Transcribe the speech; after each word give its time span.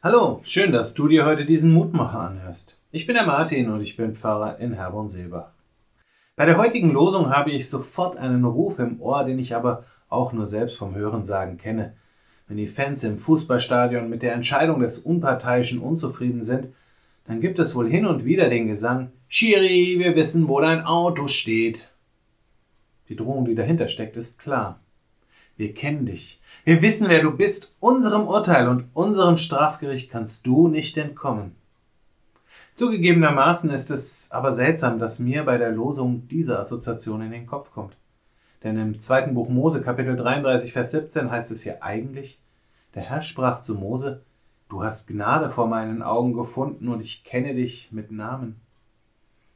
Hallo, 0.00 0.38
schön, 0.44 0.70
dass 0.70 0.94
du 0.94 1.08
dir 1.08 1.26
heute 1.26 1.44
diesen 1.44 1.72
Mutmacher 1.72 2.20
anhörst. 2.20 2.78
Ich 2.92 3.04
bin 3.04 3.16
der 3.16 3.26
Martin 3.26 3.68
und 3.68 3.80
ich 3.80 3.96
bin 3.96 4.14
Pfarrer 4.14 4.60
in 4.60 4.74
Herborn-Seebach. 4.74 5.50
Bei 6.36 6.46
der 6.46 6.56
heutigen 6.56 6.92
Losung 6.92 7.30
habe 7.30 7.50
ich 7.50 7.68
sofort 7.68 8.16
einen 8.16 8.44
Ruf 8.44 8.78
im 8.78 9.00
Ohr, 9.00 9.24
den 9.24 9.40
ich 9.40 9.56
aber 9.56 9.82
auch 10.08 10.32
nur 10.32 10.46
selbst 10.46 10.76
vom 10.76 10.94
Hörensagen 10.94 11.58
kenne. 11.58 11.96
Wenn 12.46 12.58
die 12.58 12.68
Fans 12.68 13.02
im 13.02 13.18
Fußballstadion 13.18 14.08
mit 14.08 14.22
der 14.22 14.34
Entscheidung 14.34 14.78
des 14.78 14.98
Unparteiischen 14.98 15.80
unzufrieden 15.80 16.42
sind, 16.42 16.68
dann 17.26 17.40
gibt 17.40 17.58
es 17.58 17.74
wohl 17.74 17.90
hin 17.90 18.06
und 18.06 18.24
wieder 18.24 18.48
den 18.48 18.68
Gesang 18.68 19.10
Schiri, 19.26 19.96
wir 19.98 20.14
wissen, 20.14 20.46
wo 20.46 20.60
dein 20.60 20.84
Auto 20.84 21.26
steht. 21.26 21.90
Die 23.08 23.16
Drohung, 23.16 23.46
die 23.46 23.56
dahinter 23.56 23.88
steckt, 23.88 24.16
ist 24.16 24.38
klar. 24.38 24.78
Wir 25.58 25.74
kennen 25.74 26.06
dich. 26.06 26.40
Wir 26.64 26.80
wissen, 26.82 27.08
wer 27.08 27.20
du 27.20 27.36
bist. 27.36 27.74
Unserem 27.80 28.28
Urteil 28.28 28.68
und 28.68 28.84
unserem 28.94 29.36
Strafgericht 29.36 30.08
kannst 30.08 30.46
du 30.46 30.68
nicht 30.68 30.96
entkommen. 30.96 31.56
Zugegebenermaßen 32.74 33.68
ist 33.70 33.90
es 33.90 34.30
aber 34.30 34.52
seltsam, 34.52 35.00
dass 35.00 35.18
mir 35.18 35.44
bei 35.44 35.58
der 35.58 35.72
Losung 35.72 36.28
diese 36.28 36.60
Assoziation 36.60 37.22
in 37.22 37.32
den 37.32 37.46
Kopf 37.46 37.72
kommt. 37.72 37.96
Denn 38.62 38.78
im 38.78 39.00
zweiten 39.00 39.34
Buch 39.34 39.48
Mose, 39.48 39.82
Kapitel 39.82 40.14
33, 40.14 40.72
Vers 40.72 40.92
17 40.92 41.28
heißt 41.28 41.50
es 41.50 41.64
ja 41.64 41.74
eigentlich, 41.80 42.40
der 42.94 43.02
Herr 43.02 43.20
sprach 43.20 43.60
zu 43.60 43.74
Mose, 43.74 44.22
Du 44.68 44.84
hast 44.84 45.08
Gnade 45.08 45.50
vor 45.50 45.66
meinen 45.66 46.02
Augen 46.02 46.34
gefunden 46.34 46.88
und 46.88 47.00
ich 47.00 47.24
kenne 47.24 47.54
dich 47.54 47.90
mit 47.90 48.12
Namen. 48.12 48.60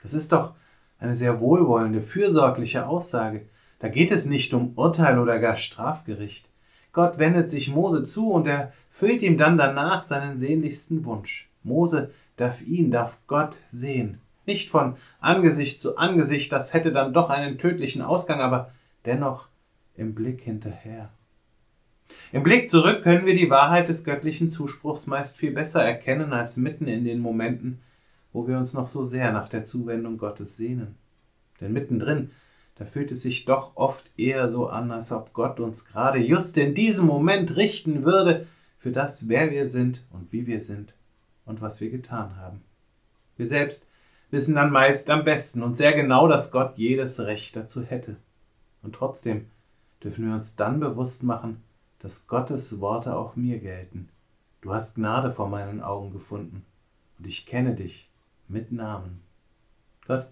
Das 0.00 0.14
ist 0.14 0.32
doch 0.32 0.54
eine 0.98 1.14
sehr 1.14 1.40
wohlwollende, 1.40 2.00
fürsorgliche 2.00 2.86
Aussage. 2.86 3.46
Da 3.80 3.88
geht 3.88 4.12
es 4.12 4.26
nicht 4.26 4.54
um 4.54 4.74
Urteil 4.76 5.18
oder 5.18 5.38
gar 5.40 5.56
Strafgericht. 5.56 6.48
Gott 6.92 7.18
wendet 7.18 7.48
sich 7.48 7.70
Mose 7.70 8.04
zu 8.04 8.30
und 8.30 8.46
erfüllt 8.46 9.22
ihm 9.22 9.36
dann 9.36 9.58
danach 9.58 10.02
seinen 10.02 10.36
sehnlichsten 10.36 11.04
Wunsch. 11.04 11.50
Mose 11.62 12.12
darf 12.36 12.62
ihn, 12.62 12.90
darf 12.90 13.18
Gott 13.26 13.56
sehen. 13.70 14.20
Nicht 14.46 14.70
von 14.70 14.96
Angesicht 15.20 15.80
zu 15.80 15.96
Angesicht, 15.96 16.52
das 16.52 16.74
hätte 16.74 16.92
dann 16.92 17.12
doch 17.12 17.30
einen 17.30 17.58
tödlichen 17.58 18.02
Ausgang, 18.02 18.40
aber 18.40 18.72
dennoch 19.04 19.48
im 19.96 20.14
Blick 20.14 20.42
hinterher. 20.42 21.10
Im 22.32 22.42
Blick 22.42 22.68
zurück 22.68 23.02
können 23.02 23.24
wir 23.24 23.34
die 23.34 23.50
Wahrheit 23.50 23.88
des 23.88 24.04
göttlichen 24.04 24.48
Zuspruchs 24.48 25.06
meist 25.06 25.38
viel 25.38 25.52
besser 25.52 25.84
erkennen 25.84 26.32
als 26.32 26.56
mitten 26.56 26.86
in 26.86 27.04
den 27.04 27.20
Momenten, 27.20 27.80
wo 28.32 28.46
wir 28.46 28.56
uns 28.56 28.74
noch 28.74 28.86
so 28.86 29.02
sehr 29.02 29.32
nach 29.32 29.48
der 29.48 29.64
Zuwendung 29.64 30.18
Gottes 30.18 30.56
sehnen. 30.56 30.96
Denn 31.60 31.72
mittendrin 31.72 32.30
da 32.80 32.86
fühlt 32.86 33.10
es 33.10 33.20
sich 33.20 33.44
doch 33.44 33.76
oft 33.76 34.10
eher 34.16 34.48
so 34.48 34.68
an, 34.68 34.90
als 34.90 35.12
ob 35.12 35.34
Gott 35.34 35.60
uns 35.60 35.84
gerade 35.84 36.18
just 36.18 36.56
in 36.56 36.74
diesem 36.74 37.06
Moment 37.06 37.54
richten 37.54 38.04
würde 38.04 38.46
für 38.78 38.90
das, 38.90 39.28
wer 39.28 39.50
wir 39.50 39.66
sind 39.66 40.02
und 40.08 40.32
wie 40.32 40.46
wir 40.46 40.62
sind 40.62 40.94
und 41.44 41.60
was 41.60 41.82
wir 41.82 41.90
getan 41.90 42.36
haben. 42.36 42.62
Wir 43.36 43.46
selbst 43.46 43.90
wissen 44.30 44.54
dann 44.54 44.72
meist 44.72 45.10
am 45.10 45.24
besten 45.24 45.62
und 45.62 45.76
sehr 45.76 45.92
genau, 45.92 46.26
dass 46.26 46.52
Gott 46.52 46.78
jedes 46.78 47.20
Recht 47.20 47.54
dazu 47.54 47.82
hätte. 47.82 48.16
Und 48.82 48.94
trotzdem 48.94 49.50
dürfen 50.02 50.24
wir 50.24 50.32
uns 50.32 50.56
dann 50.56 50.80
bewusst 50.80 51.22
machen, 51.22 51.62
dass 51.98 52.28
Gottes 52.28 52.80
Worte 52.80 53.14
auch 53.14 53.36
mir 53.36 53.58
gelten. 53.58 54.08
Du 54.62 54.72
hast 54.72 54.94
Gnade 54.94 55.32
vor 55.32 55.50
meinen 55.50 55.82
Augen 55.82 56.14
gefunden 56.14 56.64
und 57.18 57.26
ich 57.26 57.44
kenne 57.44 57.74
dich 57.74 58.08
mit 58.48 58.72
Namen. 58.72 59.20
Gott, 60.06 60.28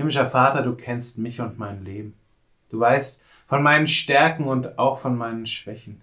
Himmlischer 0.00 0.24
Vater, 0.24 0.62
du 0.62 0.72
kennst 0.76 1.18
mich 1.18 1.42
und 1.42 1.58
mein 1.58 1.84
Leben. 1.84 2.14
Du 2.70 2.80
weißt 2.80 3.22
von 3.46 3.62
meinen 3.62 3.86
Stärken 3.86 4.44
und 4.44 4.78
auch 4.78 4.98
von 4.98 5.14
meinen 5.14 5.44
Schwächen. 5.44 6.00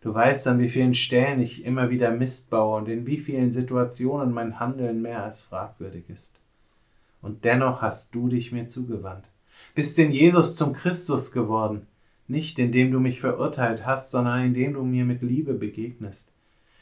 Du 0.00 0.14
weißt, 0.14 0.48
an 0.48 0.60
wie 0.60 0.68
vielen 0.70 0.94
Stellen 0.94 1.40
ich 1.40 1.62
immer 1.66 1.90
wieder 1.90 2.10
Mist 2.10 2.48
baue 2.48 2.78
und 2.78 2.88
in 2.88 3.06
wie 3.06 3.18
vielen 3.18 3.52
Situationen 3.52 4.32
mein 4.32 4.60
Handeln 4.60 5.02
mehr 5.02 5.22
als 5.22 5.42
fragwürdig 5.42 6.04
ist. 6.08 6.36
Und 7.20 7.44
dennoch 7.44 7.82
hast 7.82 8.14
du 8.14 8.28
dich 8.28 8.50
mir 8.50 8.64
zugewandt, 8.64 9.26
bist 9.74 9.98
in 9.98 10.10
Jesus 10.10 10.56
zum 10.56 10.72
Christus 10.72 11.30
geworden, 11.30 11.86
nicht 12.26 12.58
indem 12.58 12.92
du 12.92 12.98
mich 12.98 13.20
verurteilt 13.20 13.84
hast, 13.84 14.10
sondern 14.10 14.42
indem 14.42 14.72
du 14.72 14.84
mir 14.84 15.04
mit 15.04 15.20
Liebe 15.20 15.52
begegnest, 15.52 16.32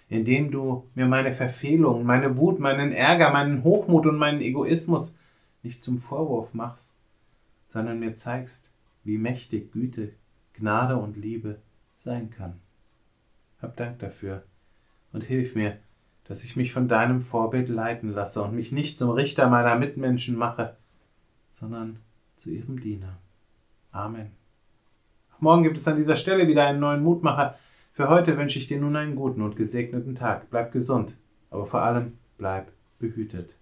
indem 0.08 0.52
du 0.52 0.84
mir 0.94 1.06
meine 1.06 1.32
Verfehlungen, 1.32 2.06
meine 2.06 2.36
Wut, 2.36 2.60
meinen 2.60 2.92
Ärger, 2.92 3.32
meinen 3.32 3.64
Hochmut 3.64 4.06
und 4.06 4.16
meinen 4.16 4.40
Egoismus 4.40 5.18
nicht 5.62 5.82
zum 5.82 5.98
Vorwurf 5.98 6.54
machst, 6.54 7.00
sondern 7.68 7.98
mir 7.98 8.14
zeigst, 8.14 8.72
wie 9.04 9.18
mächtig 9.18 9.72
Güte, 9.72 10.12
Gnade 10.52 10.96
und 10.96 11.16
Liebe 11.16 11.60
sein 11.94 12.30
kann. 12.30 12.60
Hab 13.60 13.76
Dank 13.76 13.98
dafür 14.00 14.44
und 15.12 15.24
hilf 15.24 15.54
mir, 15.54 15.78
dass 16.24 16.44
ich 16.44 16.56
mich 16.56 16.72
von 16.72 16.88
deinem 16.88 17.20
Vorbild 17.20 17.68
leiten 17.68 18.10
lasse 18.10 18.42
und 18.42 18.54
mich 18.54 18.72
nicht 18.72 18.98
zum 18.98 19.10
Richter 19.10 19.48
meiner 19.48 19.76
Mitmenschen 19.76 20.36
mache, 20.36 20.76
sondern 21.50 21.98
zu 22.36 22.50
ihrem 22.50 22.80
Diener. 22.80 23.18
Amen. 23.90 24.30
Morgen 25.38 25.64
gibt 25.64 25.76
es 25.76 25.88
an 25.88 25.96
dieser 25.96 26.16
Stelle 26.16 26.46
wieder 26.46 26.66
einen 26.66 26.80
neuen 26.80 27.02
Mutmacher. 27.02 27.58
Für 27.92 28.08
heute 28.08 28.38
wünsche 28.38 28.58
ich 28.58 28.66
dir 28.66 28.80
nun 28.80 28.96
einen 28.96 29.16
guten 29.16 29.42
und 29.42 29.56
gesegneten 29.56 30.14
Tag. 30.14 30.48
Bleib 30.50 30.72
gesund, 30.72 31.18
aber 31.50 31.66
vor 31.66 31.82
allem 31.82 32.18
bleib 32.38 32.72
behütet. 32.98 33.56